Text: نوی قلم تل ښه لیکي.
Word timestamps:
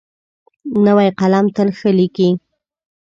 نوی 0.85 1.09
قلم 1.19 1.45
تل 1.55 1.69
ښه 1.77 1.89
لیکي. 1.97 2.29